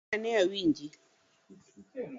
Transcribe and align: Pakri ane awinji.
Pakri 0.09 0.15
ane 0.15 0.29
awinji. 0.41 0.87